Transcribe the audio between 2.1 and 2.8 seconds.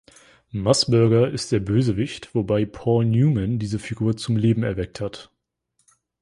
wobei